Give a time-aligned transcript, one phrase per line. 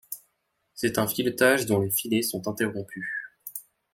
[0.73, 3.07] C'est un filetage dont les filets sont interrompus.